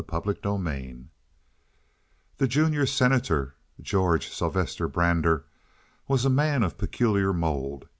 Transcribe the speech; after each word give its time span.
CHAPTER 0.09 0.31
III 0.43 1.05
The 2.39 2.47
junior 2.47 2.87
Senator, 2.87 3.53
George 3.79 4.29
Sylvester 4.29 4.87
Brander, 4.87 5.45
was 6.07 6.25
a 6.25 6.29
man 6.31 6.63
of 6.63 6.79
peculiar 6.79 7.31
mold. 7.33 7.85